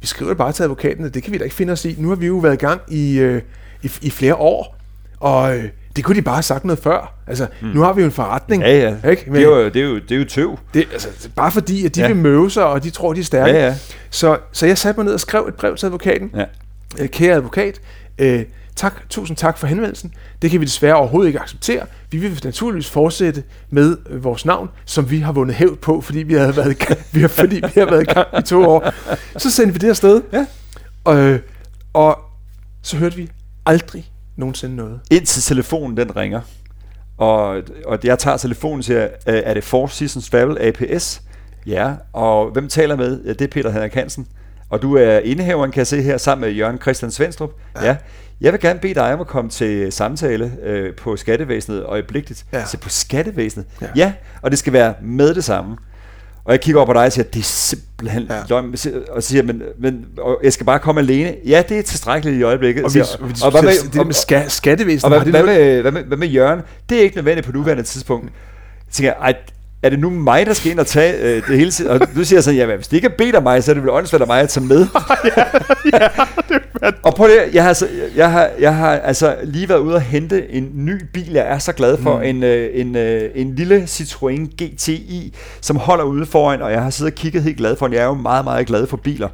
[0.00, 1.94] vi skriver det bare til advokaten, og det kan vi da ikke finde os i.
[1.98, 3.42] Nu har vi jo været i gang i, øh,
[3.82, 4.76] i, i flere år,
[5.20, 5.64] og øh,
[5.96, 7.14] det kunne de bare have sagt noget før.
[7.26, 7.68] Altså, mm.
[7.68, 8.62] nu har vi jo en forretning.
[8.62, 9.10] Ja, ja.
[9.10, 9.30] Ikke?
[9.32, 10.58] Det er jo, det er jo, det er jo tøv.
[10.74, 12.06] Det, altså, bare fordi, at de Ja.
[12.06, 12.12] ja.
[12.12, 13.52] vil møve sig, og de tror, de er stærke.
[13.52, 13.74] Ja, ja.
[14.10, 16.30] Så, så jeg satte mig ned og skrev et brev til advokaten.
[16.36, 16.44] Ja.
[16.98, 17.80] Øh, Kære advokat,
[18.18, 18.44] øh,
[18.76, 20.14] tak, tusind tak for henvendelsen.
[20.42, 21.86] Det kan vi desværre overhovedet ikke acceptere.
[22.10, 26.18] Vi vil naturligvis fortsætte med øh, vores navn, som vi har vundet hævd på, fordi
[26.18, 28.68] vi har været i gang, vi har, fordi vi har været i gang i to
[28.68, 28.92] år.
[29.38, 30.22] Så sendte vi det afsted.
[30.32, 30.46] Ja.
[31.04, 31.40] Og, øh,
[31.92, 32.18] og
[32.82, 33.30] så hørte vi
[33.66, 35.00] aldrig nogensinde noget.
[35.10, 36.40] Indtil telefonen den ringer.
[37.18, 39.08] Og, og jeg tager telefonen og siger, øh,
[39.44, 41.22] er det Four Seasons Travel APS?
[41.66, 43.24] Ja, og hvem taler med?
[43.24, 44.26] Ja, det er Peter Henrik Hansen.
[44.70, 47.50] Og du er indehaveren, kan jeg se her, sammen med Jørgen Christian Svendstrup.
[47.76, 47.86] Ja.
[47.86, 47.96] ja.
[48.40, 52.44] Jeg vil gerne bede dig om at komme til samtale øh, på skattevæsenet øjeblikkeligt.
[52.52, 52.64] Ja.
[52.64, 53.66] Så på skattevæsenet?
[53.82, 53.86] Ja.
[53.96, 54.12] Ja.
[54.42, 55.76] og det skal være med det samme.
[56.44, 58.42] Og jeg kigger over på dig og siger, det er simpelthen ja.
[58.48, 58.74] Løgn.
[59.10, 61.34] Og siger men, men og jeg skal bare komme alene.
[61.46, 62.84] Ja, det er tilstrækkeligt i øjeblikket.
[62.84, 65.42] Og vi, Siger- og og hvad med- det der med ska, skattevæsenet, og hvad, det
[65.44, 66.60] hvad, med, hvad, med, hvad med Jørgen?
[66.88, 68.24] Det er ikke nødvendigt på nuværende tidspunkt.
[68.24, 69.34] Jeg tænker, ej,
[69.82, 71.90] er det nu mig, der skal ind og tage øh, det hele tiden?
[71.90, 73.82] Og du siger sådan, ja, hvis det ikke er bedt af mig, så er det
[73.82, 74.86] vel åndssvært af mig at tage med.
[77.06, 80.00] og på det, jeg har, altså, jeg, har, jeg har altså lige været ude og
[80.00, 82.16] hente en ny bil, jeg er så glad for.
[82.16, 82.24] Mm.
[82.24, 86.90] En, øh, en, øh, en lille Citroën GTI, som holder ude foran, og jeg har
[86.90, 87.94] siddet og kigget helt glad for den.
[87.94, 89.28] Jeg er jo meget, meget glad for biler.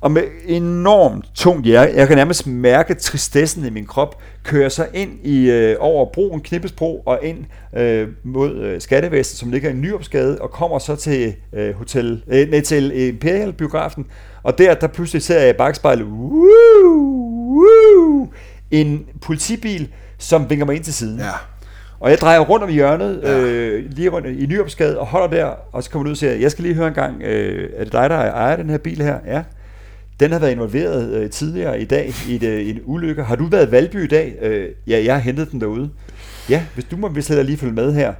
[0.00, 4.86] Og med enormt tungt hjerte, jeg kan nærmest mærke tristessen i min krop, kører så
[4.94, 7.44] ind i øh, over broen, Knippesbro, og ind
[7.76, 12.50] øh, mod øh, Skattevæsenet, som ligger i Nyopsgade, og kommer så til øh, hotel, øh,
[12.50, 14.06] nej, til Imperial biografen.
[14.42, 16.06] Og der, der pludselig ser jeg i bagspejlet,
[18.70, 21.18] en politibil, som vinker mig ind til siden.
[21.18, 21.30] Ja.
[22.00, 23.40] Og jeg drejer rundt om hjørnet, ja.
[23.40, 26.32] øh, lige rundt i Nyopsgade, og holder der, og så kommer du ud og siger,
[26.32, 29.02] jeg skal lige høre en gang, øh, er det dig, der ejer den her bil
[29.02, 29.18] her?
[29.26, 29.42] Ja.
[30.20, 33.22] Den har været involveret øh, tidligere i dag i et, øh, en ulykke.
[33.22, 34.36] Har du været i Valby i dag?
[34.40, 35.90] Øh, ja, jeg har hentet den derude.
[36.50, 38.14] Ja, hvis du må vist lige følge med her.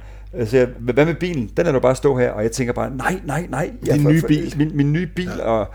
[0.45, 1.51] Så jeg, hvad med bilen?
[1.57, 2.29] Den er du bare stå her.
[2.31, 3.71] Og jeg tænker bare, nej, nej, nej.
[3.85, 4.53] Jeg, Din nye bil.
[4.57, 5.31] Min, min nye bil.
[5.37, 5.43] Ja.
[5.43, 5.67] Og,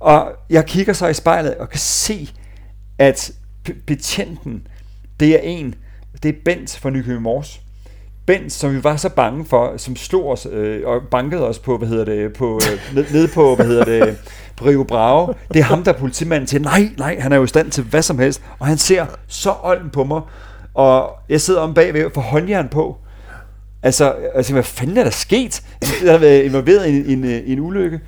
[0.00, 2.30] og jeg kigger så i spejlet og kan se,
[2.98, 3.32] at
[3.86, 4.66] betjenten,
[5.20, 5.74] det er en,
[6.22, 7.60] det er Bent fra Nykøbing Mors.
[8.26, 11.78] Bent, som vi var så bange for, som slog os øh, og bankede os på,
[11.78, 14.18] hvad hedder det, på, øh, ned, på, hvad hedder det,
[14.56, 15.32] på Rio Bravo.
[15.52, 17.84] Det er ham, der er politimanden til, nej, nej, han er jo i stand til
[17.84, 20.20] hvad som helst, og han ser så olden på mig,
[20.74, 22.96] og jeg sidder om bagved og får håndjern på.
[23.82, 25.62] Altså, altså, hvad fanden er der sket?
[26.04, 28.00] Jeg har været involveret i en, en, øh, en ulykke,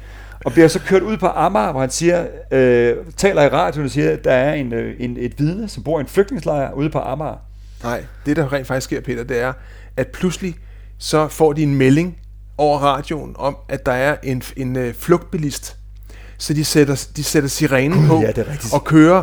[0.44, 3.90] og bliver så kørt ud på Amager, hvor han siger, øh, taler i radioen og
[3.90, 6.90] siger, at der er en, øh, en, et vidne, som bor i en flygtningslejr ude
[6.90, 7.36] på Amager.
[7.82, 9.52] Nej, det der rent faktisk sker, Peter, det er,
[9.96, 10.54] at pludselig
[10.98, 12.16] så får de en melding
[12.58, 15.76] over radioen om, at der er en, en øh, flugtbilist.
[16.38, 18.74] Så de sætter, de sætter sirenen på ja, det er rigtigt.
[18.74, 19.22] og kører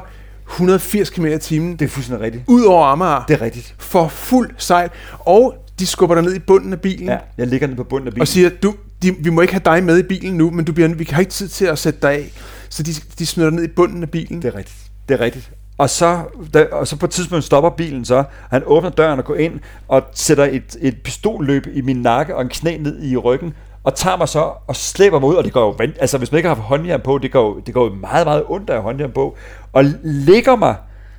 [0.50, 2.44] 180 km i timen Det er fuldstændig rigtigt.
[2.48, 3.76] ud over Amager Det er rigtigt.
[3.80, 4.90] for fuld sejl.
[5.20, 8.08] Og de skubber dig ned i bunden af bilen Ja, jeg ligger nede på bunden
[8.08, 8.22] af bilen.
[8.22, 10.74] og siger, du, de, vi må ikke have dig med i bilen nu, men du
[10.74, 12.32] bliver, vi har ikke tid til at sætte dig af.
[12.70, 14.42] Så de, de smider dig ned i bunden af bilen.
[14.42, 14.78] Det er rigtigt.
[15.10, 15.52] Det er rigtigt.
[15.82, 16.20] Og så,
[16.54, 18.24] da, og så på et tidspunkt stopper bilen så.
[18.50, 22.42] Han åbner døren og går ind og sætter et, et pistolløb i min nakke og
[22.42, 25.54] en knæ ned i ryggen og tager mig så og slæber mig ud, og det
[25.54, 27.84] går jo, altså hvis man ikke har haft håndjern på, det går, jo- det går
[27.86, 29.38] jo meget, meget ondt af håndjern på,
[29.74, 30.76] og ligger mig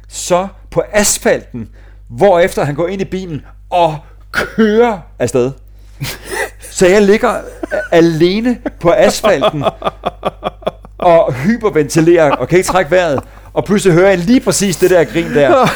[0.08, 1.68] så på asfalten,
[2.08, 3.96] hvorefter han går ind i bilen og
[4.32, 5.52] kører afsted.
[6.70, 7.34] Så jeg ligger
[7.92, 9.64] alene på asfalten
[10.98, 13.20] og hyperventilerer og kan ikke trække vejret.
[13.54, 15.66] Og pludselig hører jeg lige præcis det der grin der.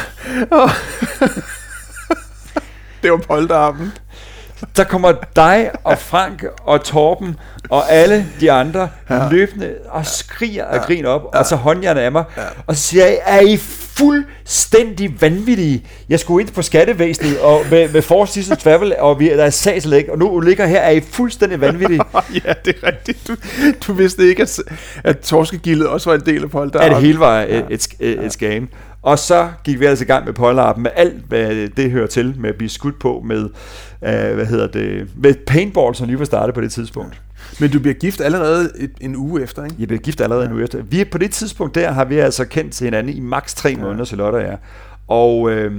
[3.03, 3.91] Det var polterarmen.
[4.75, 7.35] Der kommer dig og Frank og Torben
[7.69, 9.29] og alle de andre ja.
[9.29, 11.39] løbende og skriger af grin op, ja.
[11.39, 12.23] og så håndjernet af mig.
[12.37, 12.41] Ja.
[12.67, 13.57] Og så siger jeg, er I
[13.97, 15.85] fuldstændig vanvittige?
[16.09, 20.11] Jeg skulle ind på skattevæsenet og med, med Seasons Travel, og vi, der er sagslæg,
[20.11, 22.01] og nu ligger her, er I fuldstændig vanvittige?
[22.45, 23.27] ja, det er rigtigt.
[23.27, 23.35] Du,
[23.87, 24.59] du vidste ikke, at,
[25.03, 26.91] at torskegildet også var en del af polterarmen.
[26.91, 28.69] at det hele var et, et, et, et scam.
[29.07, 32.35] Og så gik vi altså i gang med polterappen med alt, hvad det hører til,
[32.39, 33.43] med at blive skudt på med,
[34.01, 37.21] øh, hvad hedder det, med paintball, som lige var startet på det tidspunkt.
[37.59, 39.75] Men du bliver gift allerede et, en uge efter, ikke?
[39.79, 40.47] Jeg blev gift allerede ja.
[40.49, 40.81] en uge efter.
[40.81, 43.77] Vi, på det tidspunkt der har vi altså kendt til hinanden i maks tre ja.
[43.83, 44.57] måneder, Charlotte og jeg.
[45.07, 45.71] Og, øh,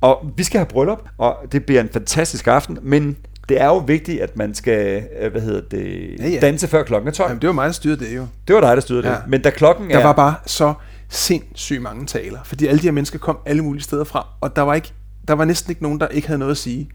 [0.00, 3.16] og vi skal have bryllup, og det bliver en fantastisk aften, men
[3.48, 6.40] det er jo vigtigt, at man skal, øh, hvad hedder det, Ja, ja.
[6.40, 7.28] danse før klokken er 12.
[7.30, 8.26] Jamen, det var mig, der styrede det jo.
[8.48, 9.14] Det var dig, der styrede Ja.
[9.14, 9.22] det.
[9.28, 10.02] Men da klokken Der er...
[10.02, 10.74] var bare så
[11.12, 14.62] sindssygt mange taler, fordi alle de her mennesker kom alle mulige steder fra, og der
[14.62, 14.92] var, ikke,
[15.28, 16.90] der var næsten ikke nogen, der ikke havde noget at sige.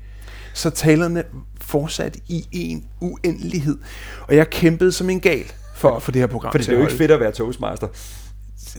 [0.54, 1.24] Så talerne
[1.62, 3.78] fortsatte i en uendelighed,
[4.28, 6.78] og jeg kæmpede som en gal for at få det her program Fordi til det
[6.78, 7.88] er jo ikke fedt at være toastmaster.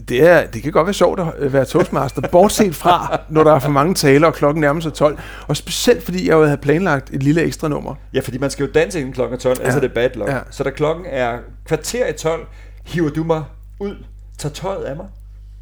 [0.08, 3.58] Det, er, det kan godt være sjovt at være toastmaster, bortset fra, når der er
[3.58, 5.18] for mange taler, og klokken nærmer sig 12.
[5.48, 7.94] Og specielt fordi jeg jo havde planlagt et lille ekstra nummer.
[8.14, 9.76] Ja, fordi man skal jo danse inden klokken er 12, ja.
[9.76, 10.30] er det bad luck.
[10.30, 10.38] Ja.
[10.50, 12.46] Så da klokken er kvarter i 12,
[12.84, 13.44] hiver du mig
[13.80, 13.96] ud,
[14.38, 15.06] tager tøjet af mig,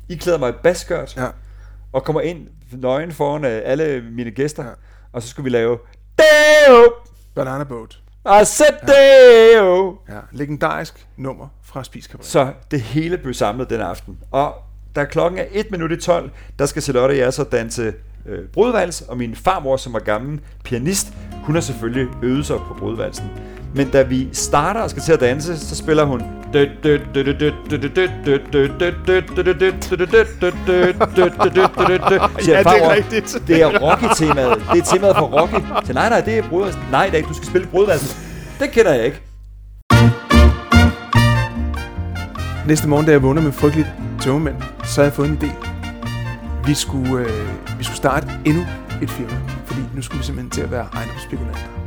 [0.08, 1.26] I klæder mig i baskørt, Ja.
[1.92, 4.70] og kommer ind nøgen foran øh, alle mine gæster, ja.
[5.12, 5.78] og så skulle vi lave
[6.18, 6.92] Deo!
[7.34, 7.98] Banana Boat.
[8.24, 9.98] Og så Deo!
[10.08, 12.26] Ja, legendarisk nummer fra Spis Cabaret.
[12.26, 14.18] Så det hele blev samlet den aften.
[14.30, 14.54] Og
[14.96, 17.94] da klokken er 1 minut i 12, der skal Charlotte og jeg så danse
[18.26, 21.06] øh, brudvals, og min farmor, som var gammel pianist,
[21.44, 23.26] hun har selvfølgelig øvet sig på brudvalsen.
[23.76, 26.22] Men da vi starter og skal til at danse, så spiller hun
[32.48, 33.38] Ja, det er rigtigt.
[33.48, 34.62] Det er Rocky-temaet.
[34.72, 35.86] Det er temaet for Rocky.
[35.86, 36.82] Så nej, nej, det er brudvalsen.
[36.90, 37.24] Nej, det.
[37.28, 38.16] Du skal spille brudvalsen.
[38.60, 39.20] Det kender jeg ikke.
[42.66, 43.88] Næste morgen, da jeg vågner med frygteligt
[44.20, 45.68] tømmermænd, så har jeg fået en idé.
[46.66, 48.62] Vi skulle, øh, vi skulle starte endnu
[49.02, 51.85] et firma, fordi nu skulle vi simpelthen til at være ejendomsspekulanter.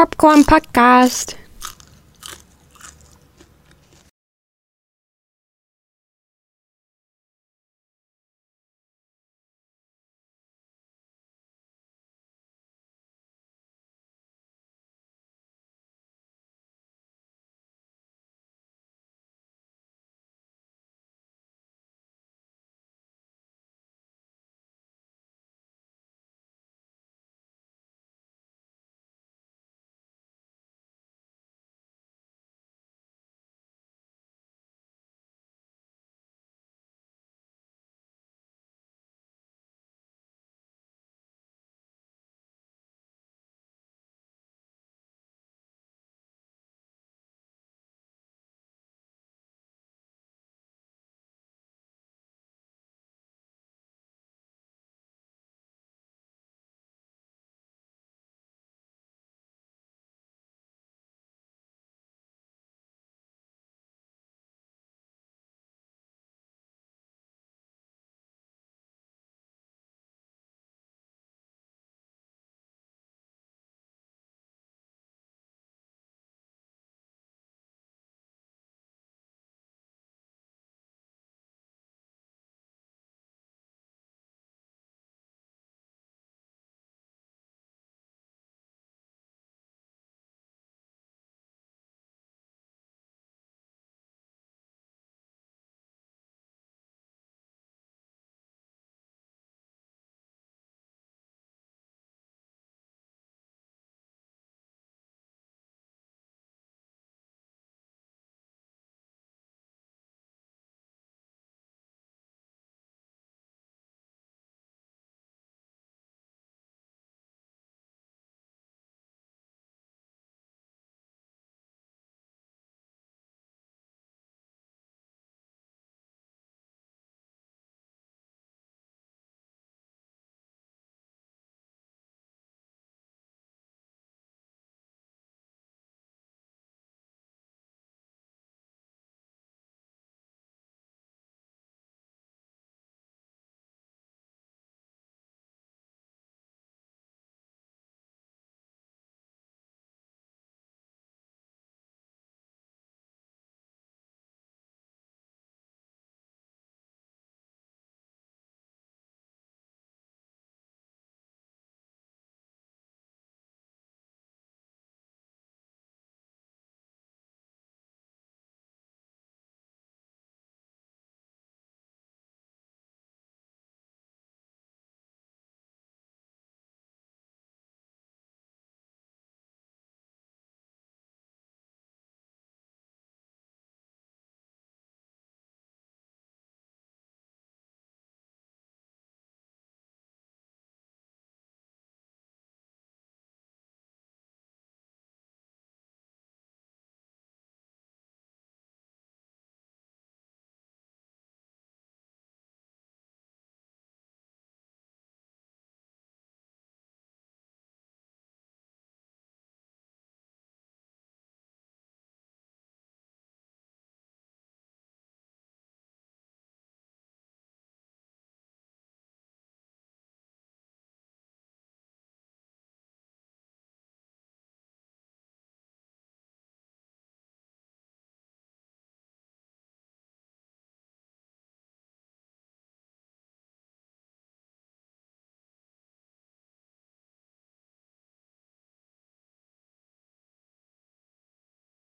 [0.00, 1.39] Popcorn Podcast.